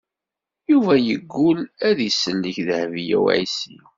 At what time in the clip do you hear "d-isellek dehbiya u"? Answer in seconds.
1.97-3.25